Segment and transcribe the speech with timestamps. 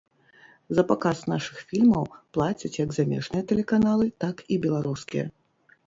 [0.77, 2.09] За паказ нашых фільмаў
[2.39, 5.25] плацяць як замежныя тэлеканалы, так і беларускія.